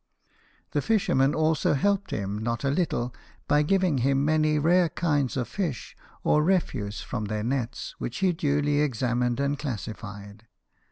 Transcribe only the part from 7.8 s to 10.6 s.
which he duly examined and classified.